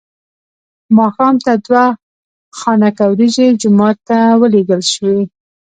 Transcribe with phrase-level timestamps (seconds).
[0.97, 1.85] ماښام ته دوه
[2.59, 5.21] خانکه وریجې جومات ته ولېږل شوې.